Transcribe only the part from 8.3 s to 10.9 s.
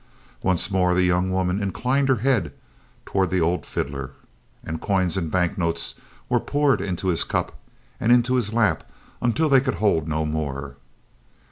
his lap until they could hold no more.